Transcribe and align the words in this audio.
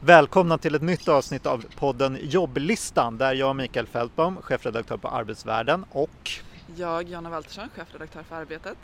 Välkomna 0.00 0.58
till 0.58 0.74
ett 0.74 0.82
nytt 0.82 1.08
avsnitt 1.08 1.46
av 1.46 1.64
podden 1.78 2.18
Jobblistan 2.22 3.18
där 3.18 3.34
jag, 3.34 3.56
Mikael 3.56 3.86
Fältbom, 3.86 4.36
chefredaktör 4.42 4.96
på 4.96 5.08
Arbetsvärlden 5.08 5.84
och 5.90 6.30
jag, 6.76 7.08
Jonna 7.08 7.30
Waltersson, 7.30 7.68
chefredaktör 7.68 8.22
för 8.22 8.36
Arbetet. 8.36 8.76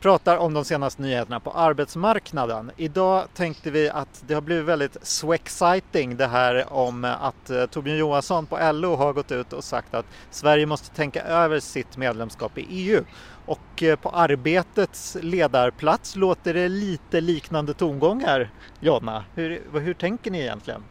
Pratar 0.00 0.36
om 0.36 0.54
de 0.54 0.64
senaste 0.64 1.02
nyheterna 1.02 1.40
på 1.40 1.50
arbetsmarknaden. 1.50 2.70
Idag 2.76 3.24
tänkte 3.34 3.70
vi 3.70 3.90
att 3.90 4.24
det 4.26 4.34
har 4.34 4.40
blivit 4.40 4.64
väldigt 4.64 4.96
so 5.02 5.32
exciting 5.32 6.16
det 6.16 6.26
här 6.26 6.72
om 6.72 7.04
att 7.04 7.50
eh, 7.50 7.66
Torbjörn 7.66 7.98
Johansson 7.98 8.46
på 8.46 8.72
LO 8.72 8.96
har 8.96 9.12
gått 9.12 9.32
ut 9.32 9.52
och 9.52 9.64
sagt 9.64 9.94
att 9.94 10.06
Sverige 10.30 10.66
måste 10.66 10.94
tänka 10.96 11.22
över 11.22 11.60
sitt 11.60 11.96
medlemskap 11.96 12.58
i 12.58 12.66
EU. 12.68 13.04
Och 13.46 13.82
eh, 13.82 13.96
på 13.96 14.08
Arbetets 14.08 15.16
ledarplats 15.20 16.16
låter 16.16 16.54
det 16.54 16.68
lite 16.68 17.20
liknande 17.20 17.74
tongångar. 17.74 18.50
Jonna, 18.80 19.24
hur, 19.34 19.62
hur 19.80 19.94
tänker 19.94 20.30
ni 20.30 20.40
egentligen? 20.40 20.84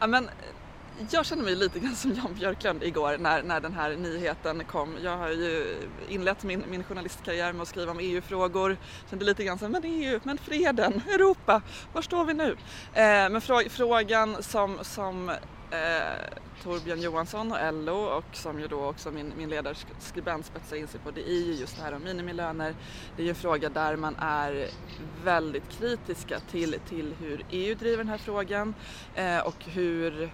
Ja, 0.00 0.06
men 0.06 0.28
jag 1.10 1.26
känner 1.26 1.44
mig 1.44 1.54
lite 1.54 1.78
grann 1.78 1.96
som 1.96 2.14
Jan 2.14 2.34
Björklund 2.34 2.82
igår 2.82 3.18
när, 3.18 3.42
när 3.42 3.60
den 3.60 3.72
här 3.72 3.96
nyheten 3.96 4.64
kom. 4.64 4.96
Jag 5.02 5.16
har 5.16 5.28
ju 5.28 5.76
inlett 6.08 6.42
min, 6.42 6.64
min 6.70 6.84
journalistkarriär 6.84 7.52
med 7.52 7.62
att 7.62 7.68
skriva 7.68 7.92
om 7.92 7.98
EU-frågor. 8.00 8.76
Kände 9.10 9.24
lite 9.24 9.44
grann 9.44 9.58
som 9.58 9.72
men 9.72 9.84
EU, 9.84 10.20
men 10.22 10.38
freden, 10.38 11.02
Europa, 11.08 11.62
var 11.92 12.02
står 12.02 12.24
vi 12.24 12.34
nu? 12.34 12.56
Eh, 12.92 13.30
men 13.30 13.40
frå, 13.40 13.62
frågan 13.70 14.42
som, 14.42 14.78
som 14.82 15.30
eh, 15.70 16.38
Torbjörn 16.62 17.00
Johansson 17.00 17.52
och 17.52 17.74
LO 17.74 17.96
och 17.96 18.24
som 18.32 18.60
ju 18.60 18.68
då 18.68 18.84
också 18.84 19.10
min, 19.10 19.32
min 19.36 19.48
ledarskribent 19.48 20.46
spetsar 20.46 20.76
in 20.76 20.88
sig 20.88 21.00
på, 21.00 21.10
det 21.10 21.28
är 21.28 21.46
ju 21.46 21.52
just 21.52 21.76
det 21.76 21.82
här 21.82 21.94
om 21.94 22.04
minimilöner. 22.04 22.74
Det 23.16 23.22
är 23.22 23.24
ju 23.24 23.30
en 23.30 23.34
fråga 23.34 23.68
där 23.68 23.96
man 23.96 24.16
är 24.18 24.68
väldigt 25.24 25.68
kritiska 25.68 26.40
till, 26.50 26.76
till 26.88 27.14
hur 27.20 27.44
EU 27.50 27.74
driver 27.74 27.98
den 27.98 28.08
här 28.08 28.18
frågan 28.18 28.74
eh, 29.14 29.38
och 29.38 29.64
hur 29.64 30.30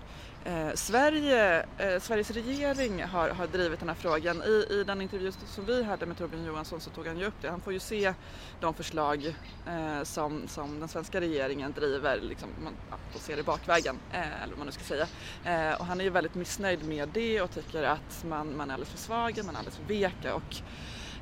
Eh, 0.47 0.75
Sverige, 0.75 1.67
eh, 1.79 2.01
Sveriges 2.01 2.31
regering 2.31 3.05
har, 3.05 3.29
har 3.29 3.47
drivit 3.47 3.81
den 3.81 3.89
här 3.89 3.97
frågan. 3.97 4.43
I, 4.43 4.67
I 4.71 4.85
den 4.85 5.01
intervju 5.01 5.33
som 5.33 5.65
vi 5.65 5.83
hade 5.83 6.07
med 6.07 6.19
Torbjörn 6.19 6.45
Johansson 6.45 6.81
så 6.81 6.91
tog 6.91 7.07
han 7.07 7.19
ju 7.19 7.25
upp 7.25 7.35
det. 7.43 7.51
Han 7.51 7.61
får 7.61 7.73
ju 7.73 7.79
se 7.79 8.15
de 8.61 8.75
förslag 8.75 9.37
eh, 9.67 10.03
som, 10.03 10.49
som 10.49 10.81
den 10.81 10.89
svenska 10.89 11.21
regeringen 11.21 11.73
driver, 11.73 12.21
liksom, 12.21 12.49
man 12.65 12.73
ja, 12.91 13.19
ser 13.19 13.37
det 13.37 13.43
bakvägen, 13.43 13.99
eh, 14.13 14.43
eller 14.43 14.51
vad 14.51 14.59
man 14.59 14.67
nu 14.67 14.73
ska 14.73 14.85
säga. 14.85 15.07
Eh, 15.45 15.73
och 15.73 15.87
han 15.87 16.01
är 16.01 16.05
ju 16.05 16.11
väldigt 16.11 16.35
missnöjd 16.35 16.85
med 16.85 17.09
det 17.09 17.41
och 17.41 17.51
tycker 17.51 17.83
att 17.83 18.25
man, 18.29 18.57
man 18.57 18.71
är 18.71 18.75
alldeles 18.75 18.91
för 18.91 18.99
svaga, 18.99 19.43
man 19.43 19.55
är 19.55 19.59
alldeles 19.59 19.77
för 19.77 19.85
veka. 19.85 20.35
Och, 20.35 20.57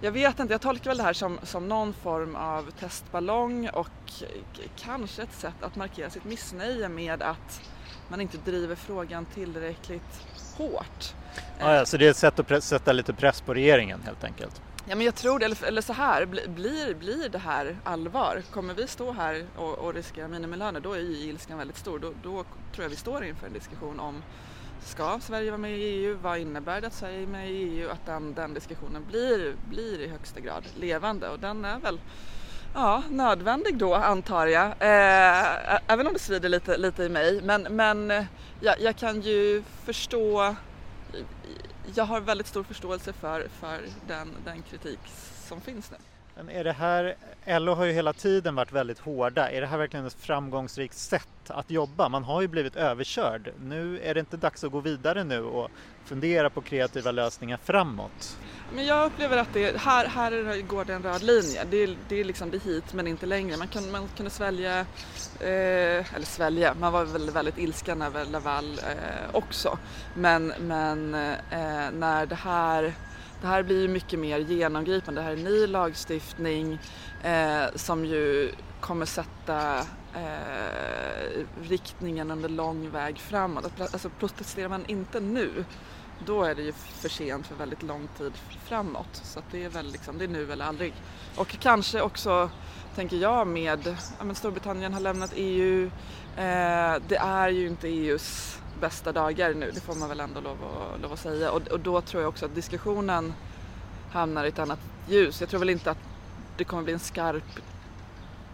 jag 0.01 0.13
vet 0.13 0.41
inte, 0.41 0.55
jag 0.55 0.61
tolkar 0.61 0.91
väl 0.91 0.97
det 0.97 1.05
här 1.05 1.13
som, 1.13 1.39
som 1.43 1.69
någon 1.69 1.93
form 1.93 2.37
av 2.37 2.71
testballong 2.71 3.69
och 3.69 3.89
kanske 4.77 5.23
ett 5.23 5.35
sätt 5.35 5.63
att 5.63 5.77
markera 5.77 6.11
sitt 6.11 6.25
missnöje 6.25 6.89
med 6.89 7.23
att 7.23 7.61
man 8.09 8.21
inte 8.21 8.39
driver 8.45 8.75
frågan 8.75 9.27
tillräckligt 9.27 10.23
hårt. 10.57 11.15
Ja, 11.59 11.85
så 11.85 11.97
det 11.97 12.07
är 12.07 12.11
ett 12.11 12.17
sätt 12.17 12.51
att 12.51 12.65
sätta 12.65 12.93
lite 12.93 13.13
press 13.13 13.41
på 13.41 13.55
regeringen 13.55 14.01
helt 14.05 14.25
enkelt? 14.25 14.63
Ja, 14.87 14.97
men 14.97 15.07
jag 15.07 15.15
tror 15.15 15.39
det, 15.39 15.45
eller, 15.45 15.65
eller 15.65 15.83
så 15.83 15.93
här, 15.93 16.27
blir, 16.27 16.95
blir 16.95 17.29
det 17.29 17.39
här 17.39 17.77
allvar? 17.85 18.43
Kommer 18.51 18.75
vi 18.75 18.87
stå 18.87 19.13
här 19.13 19.47
och, 19.57 19.79
och 19.79 19.95
riskera 19.95 20.29
minimilöner, 20.29 20.81
då 20.81 20.93
är 20.93 20.99
ju 20.99 21.17
ilskan 21.17 21.59
väldigt 21.59 21.77
stor. 21.77 21.99
Då, 21.99 22.13
då 22.23 22.45
tror 22.73 22.85
jag 22.85 22.89
vi 22.89 22.97
står 22.97 23.25
inför 23.25 23.47
en 23.47 23.53
diskussion 23.53 24.01
om 24.01 24.23
Ska 24.85 25.21
Sverige 25.21 25.51
vara 25.51 25.59
med 25.59 25.79
i 25.79 25.83
EU? 25.83 26.19
Vad 26.23 26.39
innebär 26.39 26.81
det 26.81 26.87
att 26.87 26.95
Sverige 26.95 27.23
är 27.23 27.27
med 27.27 27.51
i 27.51 27.55
EU? 27.55 27.91
Att 27.91 28.07
den, 28.07 28.35
den 28.35 28.55
diskussionen 28.55 29.05
blir, 29.09 29.55
blir 29.69 30.01
i 30.01 30.09
högsta 30.09 30.41
grad 30.41 30.65
levande 30.81 31.29
och 31.29 31.39
den 31.39 31.65
är 31.65 31.79
väl 31.79 32.01
ja, 32.75 33.03
nödvändig 33.11 33.77
då 33.77 33.95
antar 33.95 34.47
jag. 34.47 34.67
Eh, 34.67 35.81
även 35.87 36.07
om 36.07 36.13
det 36.13 36.19
svider 36.19 36.49
lite, 36.49 36.77
lite 36.77 37.03
i 37.03 37.09
mig. 37.09 37.41
Men, 37.43 37.63
men 37.63 38.11
eh, 38.11 38.25
jag, 38.61 38.81
jag 38.81 38.97
kan 38.97 39.21
ju 39.21 39.63
förstå, 39.85 40.57
jag 41.95 42.05
har 42.05 42.21
väldigt 42.21 42.47
stor 42.47 42.63
förståelse 42.63 43.13
för, 43.13 43.49
för 43.61 43.81
den, 44.09 44.29
den 44.45 44.63
kritik 44.63 44.99
som 45.49 45.61
finns 45.61 45.91
nu. 45.91 45.97
Men 46.37 46.49
är 46.49 46.65
det 46.65 46.73
här, 46.73 47.17
LO 47.61 47.75
har 47.75 47.85
ju 47.85 47.93
hela 47.93 48.13
tiden 48.13 48.55
varit 48.55 48.73
väldigt 48.73 48.99
hårda, 48.99 49.51
är 49.51 49.61
det 49.61 49.67
här 49.67 49.79
verkligen 49.79 50.07
ett 50.07 50.15
framgångsrikt 50.21 50.95
sätt 50.95 51.29
att 51.51 51.71
jobba? 51.71 52.09
Man 52.09 52.25
har 52.25 52.41
ju 52.41 52.49
blivit 52.49 52.77
överkörd. 52.77 53.53
Nu 53.61 54.01
är 54.01 54.15
det 54.15 54.21
inte 54.21 54.37
dags 54.37 54.65
att 54.65 54.73
gå 54.73 54.81
vidare 54.81 55.25
nu 55.25 55.41
och 55.41 55.71
fundera 56.05 56.51
på 56.51 56.61
kreativa 56.63 57.11
lösningar 57.11 57.57
framåt? 57.57 58.39
Men 58.75 58.87
jag 58.87 59.07
upplever 59.07 59.37
att 59.37 59.53
det, 59.53 59.77
här, 59.77 60.07
här 60.07 60.63
går 60.63 60.85
det 60.85 60.95
en 60.95 61.03
röd 61.03 61.23
linje. 61.23 61.65
Det 61.71 61.77
är, 61.77 61.97
det 62.09 62.21
är 62.21 62.25
liksom 62.25 62.51
det 62.51 62.63
hit 62.65 62.93
men 62.93 63.07
inte 63.07 63.27
längre. 63.27 63.57
Man, 63.57 63.69
kan, 63.69 63.91
man 63.91 64.09
kunde 64.17 64.31
svälja, 64.31 64.81
eh, 65.41 66.15
eller 66.15 66.27
svälja, 66.27 66.75
man 66.81 66.93
var 66.93 67.05
väl 67.05 67.31
väldigt 67.31 67.59
ilsken 67.59 68.03
över 68.03 68.25
Laval 68.25 68.79
eh, 68.79 69.35
också. 69.35 69.79
Men, 70.15 70.53
men 70.61 71.15
eh, 71.15 71.91
när 71.93 72.27
det 72.27 72.35
här 72.35 72.95
det 73.41 73.49
här 73.49 73.63
blir 73.63 73.81
ju 73.81 73.89
mycket 73.89 74.19
mer 74.19 74.39
genomgripande. 74.39 75.21
Det 75.21 75.25
här 75.25 75.33
är 75.33 75.37
ny 75.37 75.67
lagstiftning 75.67 76.79
eh, 77.23 77.65
som 77.75 78.05
ju 78.05 78.53
kommer 78.81 79.07
sätta 79.07 79.79
eh, 80.15 81.45
riktningen 81.63 82.31
under 82.31 82.49
lång 82.49 82.91
väg 82.91 83.19
framåt. 83.19 83.81
Alltså 83.81 84.11
protesterar 84.19 84.69
man 84.69 84.85
inte 84.87 85.21
nu 85.21 85.65
då 86.27 86.43
är 86.43 86.55
det 86.55 86.63
ju 86.63 86.73
för 86.73 87.09
sent 87.09 87.47
för 87.47 87.55
väldigt 87.55 87.83
lång 87.83 88.09
tid 88.19 88.33
framåt. 88.65 89.21
Så 89.25 89.41
det 89.51 89.65
är 89.65 89.69
väl 89.69 89.93
liksom, 89.93 90.19
det 90.19 90.25
är 90.25 90.29
nu 90.29 90.53
eller 90.53 90.65
aldrig. 90.65 90.95
Och 91.37 91.49
kanske 91.49 92.01
också, 92.01 92.51
tänker 92.95 93.17
jag, 93.17 93.47
med 93.47 93.97
ja, 94.19 94.25
men 94.25 94.35
Storbritannien 94.35 94.95
har 94.95 95.01
lämnat 95.01 95.33
EU. 95.37 95.91
Eh, 96.37 96.97
det 97.09 97.17
är 97.17 97.49
ju 97.49 97.67
inte 97.67 97.89
EUs 97.89 98.59
bästa 98.81 99.13
dagar 99.13 99.55
nu, 99.55 99.71
det 99.75 99.81
får 99.81 99.95
man 99.95 100.09
väl 100.09 100.21
ändå 100.21 100.41
lov 100.41 100.59
att, 100.65 101.01
lov 101.01 101.13
att 101.13 101.19
säga. 101.19 101.51
Och, 101.51 101.69
och 101.69 101.81
då 101.81 102.01
tror 102.01 102.23
jag 102.23 102.29
också 102.29 102.47
att 102.47 102.55
diskussionen 102.55 103.35
hamnar 104.13 104.45
i 104.45 104.49
ett 104.49 104.59
annat 104.59 104.81
ljus. 105.09 105.41
Jag 105.41 105.51
tror 105.51 105.61
väl 105.61 105.71
inte 105.71 105.91
att 105.91 105.99
det 106.57 106.65
kommer 106.65 106.83
bli 106.83 106.93
en 106.93 106.99
skarp 106.99 107.61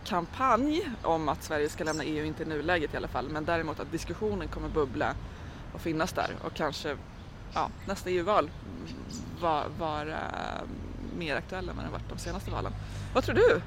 kampanj 0.04 0.90
om 1.02 1.28
att 1.28 1.42
Sverige 1.42 1.68
ska 1.68 1.84
lämna 1.84 2.04
EU, 2.04 2.24
inte 2.24 2.42
i 2.42 2.46
nuläget 2.46 2.94
i 2.94 2.96
alla 2.96 3.08
fall, 3.08 3.28
men 3.28 3.44
däremot 3.44 3.80
att 3.80 3.92
diskussionen 3.92 4.48
kommer 4.48 4.68
bubbla 4.68 5.14
och 5.72 5.80
finnas 5.80 6.12
där 6.12 6.36
och 6.44 6.54
kanske 6.54 6.96
ja, 7.54 7.70
nästa 7.86 8.10
EU-val 8.10 8.50
vara 9.40 9.64
var, 9.78 10.14
mer 11.18 11.36
aktuella 11.36 11.70
än 11.70 11.76
vad 11.76 11.86
det 11.86 11.92
varit 11.92 12.08
de 12.08 12.18
senaste 12.18 12.50
valen. 12.50 12.72
Vad 13.14 13.24
tror 13.24 13.34
du? 13.34 13.60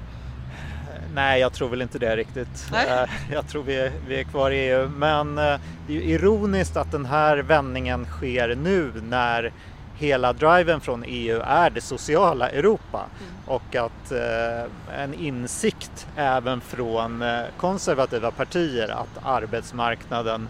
Nej, 1.14 1.40
jag 1.40 1.52
tror 1.52 1.68
väl 1.68 1.82
inte 1.82 1.98
det 1.98 2.16
riktigt. 2.16 2.68
Nej. 2.72 2.86
Eh, 2.88 3.10
jag 3.32 3.48
tror 3.48 3.62
vi 3.62 3.76
är, 3.76 3.92
vi 4.08 4.20
är 4.20 4.24
kvar 4.24 4.50
i 4.50 4.56
EU. 4.56 4.88
Men 4.88 5.38
eh, 5.38 5.60
det 5.86 5.96
är 5.96 6.00
ju 6.00 6.02
ironiskt 6.02 6.76
att 6.76 6.92
den 6.92 7.06
här 7.06 7.38
vändningen 7.38 8.06
sker 8.06 8.54
nu 8.54 8.92
när 9.02 9.52
hela 9.98 10.32
driven 10.32 10.80
från 10.80 11.04
EU 11.06 11.40
är 11.44 11.70
det 11.70 11.80
sociala 11.80 12.50
Europa 12.50 13.06
mm. 13.20 13.32
och 13.46 13.76
att 13.76 14.12
eh, 14.12 15.00
en 15.02 15.14
insikt 15.14 16.06
även 16.16 16.60
från 16.60 17.22
eh, 17.22 17.42
konservativa 17.56 18.30
partier 18.30 18.88
att 18.88 19.18
arbetsmarknaden 19.22 20.48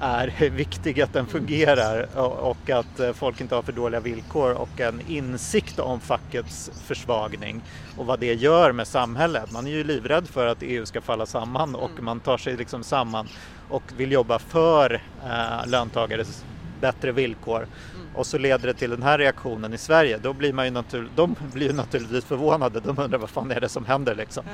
är 0.00 0.50
viktig 0.50 1.00
att 1.00 1.12
den 1.12 1.26
fungerar 1.26 2.08
och 2.40 2.70
att 2.70 3.00
eh, 3.00 3.12
folk 3.12 3.40
inte 3.40 3.54
har 3.54 3.62
för 3.62 3.72
dåliga 3.72 4.00
villkor 4.00 4.52
och 4.52 4.80
en 4.80 5.00
insikt 5.08 5.78
om 5.78 6.00
fackets 6.00 6.70
försvagning 6.84 7.62
och 7.96 8.06
vad 8.06 8.20
det 8.20 8.34
gör 8.34 8.72
med 8.72 8.86
samhället. 8.86 9.52
Man 9.52 9.66
är 9.66 9.70
ju 9.70 9.84
livrädd 9.84 10.28
för 10.28 10.46
att 10.46 10.62
EU 10.62 10.86
ska 10.86 11.00
falla 11.00 11.26
samman 11.26 11.74
och 11.74 11.90
mm. 11.90 12.04
man 12.04 12.20
tar 12.20 12.38
sig 12.38 12.56
liksom 12.56 12.84
samman 12.84 13.28
och 13.68 13.82
vill 13.96 14.12
jobba 14.12 14.38
för 14.38 15.02
äh, 15.24 15.68
löntagares 15.68 16.44
bättre 16.80 17.12
villkor. 17.12 17.56
Mm. 17.56 18.06
Och 18.14 18.26
så 18.26 18.38
leder 18.38 18.66
det 18.66 18.74
till 18.74 18.90
den 18.90 19.02
här 19.02 19.18
reaktionen 19.18 19.72
i 19.72 19.78
Sverige. 19.78 20.18
Då 20.18 20.32
blir 20.32 20.52
man 20.52 20.64
ju 20.64 20.70
natur 20.70 21.08
de 21.16 21.36
blir 21.52 21.66
ju 21.66 21.72
naturligtvis 21.72 22.24
förvånade. 22.24 22.80
De 22.80 22.98
undrar 22.98 23.18
vad 23.18 23.30
fan 23.30 23.50
är 23.50 23.60
det 23.60 23.68
som 23.68 23.84
händer 23.84 24.14
liksom. 24.14 24.44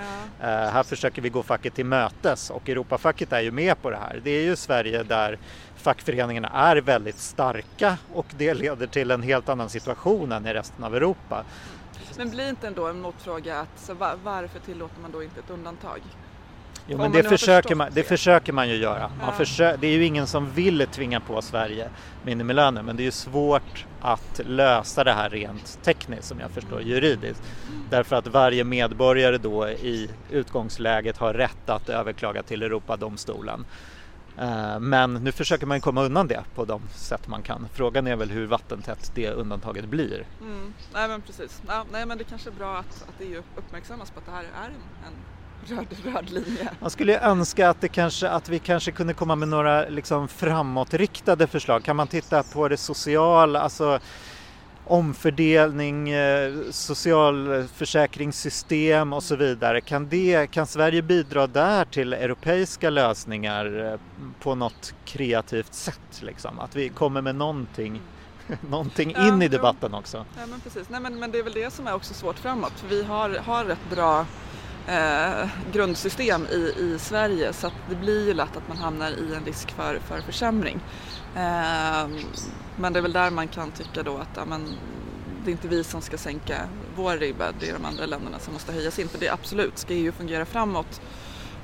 Ja. 0.40 0.46
Uh, 0.46 0.72
här 0.72 0.82
försöker 0.82 1.22
vi 1.22 1.28
gå 1.28 1.42
facket 1.42 1.74
till 1.74 1.86
mötes 1.86 2.50
och 2.50 2.68
Europafacket 2.68 3.32
är 3.32 3.40
ju 3.40 3.50
med 3.50 3.82
på 3.82 3.90
det 3.90 3.96
här. 3.96 4.20
Det 4.24 4.30
är 4.30 4.42
ju 4.42 4.56
Sverige 4.56 5.02
där 5.02 5.38
fackföreningarna 5.76 6.48
är 6.48 6.76
väldigt 6.76 7.18
starka 7.18 7.98
och 8.14 8.26
det 8.38 8.54
leder 8.54 8.86
till 8.86 9.10
en 9.10 9.22
helt 9.22 9.48
annan 9.48 9.68
situation 9.68 10.32
än 10.32 10.46
i 10.46 10.54
resten 10.54 10.84
av 10.84 10.96
Europa. 10.96 11.44
Men 12.16 12.30
blir 12.30 12.48
inte 12.48 12.66
ändå 12.66 12.86
en 12.86 13.00
motfråga 13.00 13.60
att 13.60 13.90
varför 14.22 14.58
tillåter 14.58 15.00
man 15.00 15.12
då 15.12 15.22
inte 15.22 15.40
ett 15.40 15.50
undantag? 15.50 16.00
Jo, 16.88 16.98
men 16.98 17.12
det 17.12 17.22
försöker, 17.22 17.74
man, 17.74 17.88
det 17.92 18.02
försöker 18.02 18.52
man 18.52 18.68
ju 18.68 18.74
göra. 18.74 19.08
Man 19.08 19.26
ja. 19.26 19.32
försöker, 19.32 19.78
det 19.78 19.86
är 19.86 19.92
ju 19.92 20.04
ingen 20.04 20.26
som 20.26 20.50
vill 20.50 20.86
tvinga 20.92 21.20
på 21.20 21.42
Sverige 21.42 21.88
minimilöner 22.24 22.82
men 22.82 22.96
det 22.96 23.02
är 23.02 23.04
ju 23.04 23.10
svårt 23.10 23.86
att 24.00 24.40
lösa 24.44 25.04
det 25.04 25.12
här 25.12 25.30
rent 25.30 25.78
tekniskt 25.82 26.28
som 26.28 26.40
jag 26.40 26.50
förstår 26.50 26.82
juridiskt. 26.82 27.42
Därför 27.90 28.16
att 28.16 28.26
varje 28.26 28.64
medborgare 28.64 29.38
då 29.38 29.68
i 29.68 30.10
utgångsläget 30.30 31.16
har 31.16 31.34
rätt 31.34 31.68
att 31.68 31.88
överklaga 31.88 32.42
till 32.42 32.62
Europadomstolen. 32.62 33.64
Eh, 34.38 34.80
men 34.80 35.14
nu 35.14 35.32
försöker 35.32 35.66
man 35.66 35.80
komma 35.80 36.04
undan 36.04 36.28
det 36.28 36.44
på 36.54 36.64
de 36.64 36.82
sätt 36.94 37.28
man 37.28 37.42
kan. 37.42 37.68
Frågan 37.72 38.06
är 38.06 38.16
väl 38.16 38.30
hur 38.30 38.46
vattentätt 38.46 39.12
det 39.14 39.30
undantaget 39.30 39.84
blir. 39.84 40.26
Mm. 40.40 40.74
Nej 40.92 41.08
men 41.08 41.20
precis. 41.20 41.62
Ja, 41.66 41.84
nej 41.92 42.06
men 42.06 42.18
det 42.18 42.24
kanske 42.24 42.50
är 42.50 42.54
bra 42.54 42.76
att, 42.76 43.04
att 43.08 43.20
EU 43.20 43.42
uppmärksammas 43.56 44.10
på 44.10 44.18
att 44.18 44.26
det 44.26 44.32
här 44.32 44.42
är 44.42 44.68
en, 44.68 44.74
en 45.06 45.12
röd, 45.66 45.86
röd 46.04 46.30
linje. 46.30 46.68
Man 46.80 46.90
skulle 46.90 47.12
ju 47.12 47.18
önska 47.18 47.70
att, 47.70 47.80
det 47.80 47.88
kanske, 47.88 48.28
att 48.28 48.48
vi 48.48 48.58
kanske 48.58 48.92
kunde 48.92 49.14
komma 49.14 49.36
med 49.36 49.48
några 49.48 49.88
liksom 49.88 50.28
framåtriktade 50.28 51.46
förslag. 51.46 51.84
Kan 51.84 51.96
man 51.96 52.08
titta 52.08 52.42
på 52.42 52.68
det 52.68 52.76
sociala, 52.76 53.60
alltså 53.60 54.00
omfördelning, 54.86 56.10
eh, 56.10 56.52
socialförsäkringssystem 56.70 59.12
och 59.12 59.22
så 59.22 59.36
vidare. 59.36 59.80
Kan, 59.80 60.08
det, 60.08 60.50
kan 60.50 60.66
Sverige 60.66 61.02
bidra 61.02 61.46
där 61.46 61.84
till 61.84 62.12
europeiska 62.12 62.90
lösningar 62.90 63.92
eh, 63.92 63.98
på 64.42 64.54
något 64.54 64.94
kreativt 65.04 65.74
sätt? 65.74 66.22
Liksom? 66.22 66.60
Att 66.60 66.76
vi 66.76 66.88
kommer 66.88 67.22
med 67.22 67.34
någonting, 67.34 68.00
någonting 68.70 69.12
Ja, 69.16 69.28
in 69.28 69.42
i 69.42 69.44
jo. 69.44 69.50
debatten 69.50 69.94
också. 69.94 70.16
Ja, 70.16 70.24
men 70.46 70.60
precis. 70.60 70.88
Nej, 70.88 71.00
men, 71.00 71.18
men 71.18 71.30
det 71.30 71.38
är 71.38 71.42
väl 71.42 71.52
det 71.52 71.72
som 71.72 71.86
är 71.86 71.94
också 71.94 72.14
svårt 72.14 72.38
framåt. 72.38 72.72
För 72.76 72.88
vi 72.88 73.02
har, 73.02 73.30
har 73.30 73.64
rätt 73.64 73.90
bra 73.90 74.26
eh, 74.86 75.48
grundsystem 75.72 76.46
i, 76.46 76.74
i 76.78 76.98
Sverige 76.98 77.52
så 77.52 77.66
att 77.66 77.72
det 77.88 77.96
blir 77.96 78.26
ju 78.26 78.34
lätt 78.34 78.56
att 78.56 78.68
man 78.68 78.76
hamnar 78.76 79.10
i 79.10 79.34
en 79.34 79.44
risk 79.44 79.70
för, 79.70 79.98
för 79.98 80.20
försämring. 80.20 80.80
Eh, 81.36 82.08
men 82.76 82.92
det 82.92 82.98
är 82.98 83.02
väl 83.02 83.12
där 83.12 83.30
man 83.30 83.48
kan 83.48 83.70
tycka 83.70 84.02
då 84.02 84.16
att 84.16 84.38
amen, 84.38 84.68
det 85.44 85.50
är 85.50 85.52
inte 85.52 85.68
vi 85.68 85.84
som 85.84 86.02
ska 86.02 86.18
sänka 86.18 86.68
vår 86.96 87.16
ribba, 87.16 87.52
det 87.60 87.68
är 87.68 87.72
de 87.72 87.84
andra 87.84 88.06
länderna 88.06 88.38
som 88.38 88.52
måste 88.52 88.72
höja 88.72 88.90
sin. 88.90 89.08
För 89.08 89.18
det 89.18 89.26
är 89.26 89.32
absolut, 89.32 89.78
ska 89.78 89.94
EU 89.94 90.12
fungera 90.12 90.44
framåt 90.44 91.00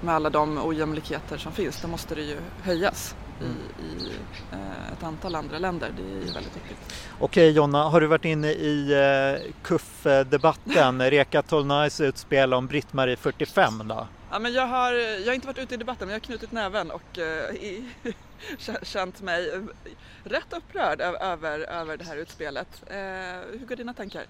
med 0.01 0.15
alla 0.15 0.31
de 0.31 0.59
ojämlikheter 0.59 1.39
som 1.39 1.53
finns, 1.53 1.81
då 1.83 1.89
måste 1.89 2.15
det 2.15 2.23
ju 2.23 2.39
höjas 2.63 3.15
i, 3.43 3.83
i 3.85 4.13
eh, 4.53 4.93
ett 4.93 5.03
antal 5.03 5.35
andra 5.35 5.59
länder. 5.59 5.91
Det 5.97 6.03
är 6.03 6.35
väldigt 6.35 6.57
viktigt. 6.57 6.95
Okej 7.19 7.51
Jonna, 7.51 7.85
har 7.85 8.01
du 8.01 8.07
varit 8.07 8.25
inne 8.25 8.49
i 8.51 8.93
eh, 8.93 9.53
KUF-debatten, 9.63 11.03
Reka 11.11 11.43
Tolnais 11.43 12.01
utspel 12.01 12.55
om 12.55 12.67
Britt-Marie 12.67 13.17
45 13.17 13.89
då? 13.89 14.07
Ja, 14.31 14.39
men 14.39 14.53
jag, 14.53 14.67
har, 14.67 14.93
jag 14.93 15.27
har 15.27 15.35
inte 15.35 15.47
varit 15.47 15.59
ute 15.59 15.75
i 15.75 15.77
debatten 15.77 16.09
men 16.09 16.13
jag 16.13 16.21
har 16.21 16.25
knutit 16.27 16.53
näven 16.53 16.91
och 16.91 17.19
eh, 17.19 17.55
i, 17.55 17.85
känt 18.83 19.21
mig 19.21 19.51
eh, 19.51 19.61
rätt 20.25 20.53
upprörd 20.53 21.01
över, 21.01 21.61
över 21.61 21.97
det 21.97 22.05
här 22.05 22.17
utspelet. 22.17 22.83
Eh, 22.87 22.97
hur 23.59 23.67
går 23.69 23.77
dina 23.77 23.95
tankar? 23.95 24.25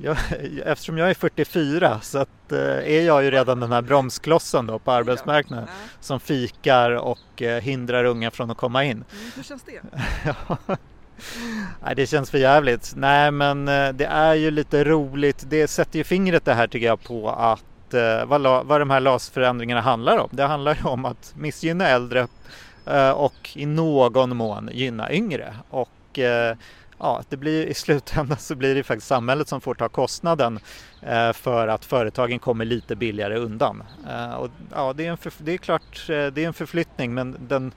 Jag, 0.00 0.16
eftersom 0.64 0.98
jag 0.98 1.10
är 1.10 1.14
44 1.14 2.00
så 2.02 2.18
att, 2.18 2.52
eh, 2.52 2.58
är 2.68 3.02
jag 3.02 3.24
ju 3.24 3.30
redan 3.30 3.60
den 3.60 3.72
här 3.72 3.82
bromsklossen 3.82 4.66
då 4.66 4.78
på 4.78 4.92
arbetsmarknaden 4.92 5.64
Ja. 5.68 5.72
som 6.00 6.20
fikar 6.20 6.90
och 6.90 7.42
eh, 7.42 7.62
hindrar 7.62 8.04
unga 8.04 8.30
från 8.30 8.50
att 8.50 8.56
komma 8.56 8.84
in. 8.84 8.90
Mm, 8.92 9.04
hur 9.36 9.42
känns 9.42 9.62
det? 9.62 9.80
Nej, 11.84 11.94
det 11.96 12.06
känns 12.06 12.30
för 12.30 12.38
jävligt. 12.38 12.92
Nej, 12.96 13.30
men 13.30 13.68
eh, 13.68 13.88
det 13.92 14.04
är 14.06 14.34
ju 14.34 14.50
lite 14.50 14.84
roligt. 14.84 15.44
Det 15.48 15.68
sätter 15.68 15.98
ju 15.98 16.04
fingret 16.04 16.44
det 16.44 16.54
här 16.54 16.66
tycker 16.66 16.86
jag 16.86 17.02
på 17.02 17.30
att 17.30 17.94
eh, 17.94 18.24
vad, 18.26 18.40
la- 18.40 18.62
vad 18.62 18.80
de 18.80 18.90
här 18.90 19.00
LAS-förändringarna 19.00 19.80
handlar 19.80 20.18
om. 20.18 20.28
Det 20.32 20.44
handlar 20.44 20.74
ju 20.74 20.88
om 20.88 21.04
att 21.04 21.34
missgynna 21.36 21.88
äldre 21.88 22.26
eh, 22.86 23.10
och 23.10 23.50
i 23.54 23.66
någon 23.66 24.36
mån 24.36 24.70
gynna 24.72 25.12
yngre. 25.12 25.54
Och 25.70 26.18
ja, 26.98 27.22
det 27.28 27.36
blir, 27.36 27.66
i 27.66 27.74
slutändan 27.74 28.38
så 28.38 28.54
blir 28.54 28.74
det 28.74 28.82
faktiskt 28.82 29.08
samhället 29.08 29.48
som 29.48 29.60
får 29.60 29.74
ta 29.74 29.88
kostnaden 29.88 30.60
eh, 31.02 31.32
för 31.32 31.68
att 31.68 31.84
företagen 31.84 32.38
kommer 32.38 32.64
lite 32.64 32.96
billigare 32.96 33.36
undan. 33.36 33.82
Eh, 34.08 34.34
och, 34.34 34.50
ja, 34.74 34.92
det, 34.92 35.06
är 35.06 35.10
en 35.10 35.18
det 35.38 35.52
är 35.52 35.58
klart, 35.58 36.08
eh, 36.08 36.26
det 36.26 36.44
är 36.44 36.46
en 36.46 36.54
förflyttning 36.54 37.14
men 37.14 37.36
den 37.48 37.72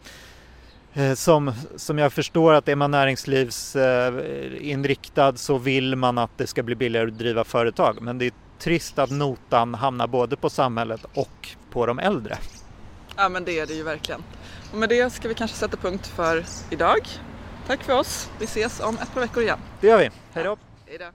eh, 0.93 1.13
Som, 1.13 1.53
som 1.75 1.97
jag 1.97 2.13
förstår 2.13 2.53
att 2.53 2.67
är 2.67 2.75
man 2.75 2.91
näringslivsinriktad 2.91 5.27
eh, 5.27 5.35
så 5.35 5.57
vill 5.57 5.95
man 5.95 6.17
att 6.17 6.37
det 6.37 6.47
ska 6.47 6.63
bli 6.63 6.75
billigare 6.75 7.07
att 7.07 7.17
driva 7.17 7.43
företag. 7.43 7.97
Men 8.01 8.17
det 8.17 8.25
är 8.25 8.31
trist 8.59 8.99
att 8.99 9.09
notan 9.09 9.73
hamnar 9.73 10.07
både 10.07 10.35
på 10.35 10.49
samhället 10.49 11.05
och 11.13 11.49
på 11.71 11.85
de 11.85 11.99
äldre. 11.99 12.37
Ja 13.17 13.29
men 13.29 13.45
det 13.45 13.59
är 13.59 13.65
det 13.65 13.73
ju 13.73 13.83
verkligen. 13.83 14.23
Och 14.71 14.77
med 14.77 14.89
det 14.89 15.13
ska 15.13 15.27
vi 15.27 15.33
kanske 15.33 15.57
sätta 15.57 15.77
punkt 15.77 16.07
för 16.07 16.45
idag. 16.69 16.99
Tack 17.67 17.83
för 17.83 17.99
oss. 17.99 18.29
Vi 18.39 18.45
ses 18.45 18.79
om 18.79 18.97
ett 18.97 19.13
par 19.13 19.21
veckor 19.21 19.43
igen. 19.43 19.59
Det 19.81 19.87
gör 19.87 19.97
vi. 19.97 20.09
Hej 20.33 20.43
då! 20.43 20.57
Hej 20.87 20.97
då. 20.97 21.05